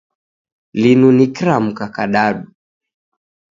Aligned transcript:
Linu 0.81 1.11
ni 1.11 1.25
kiramka 1.35 1.85
kadadu 1.95 2.47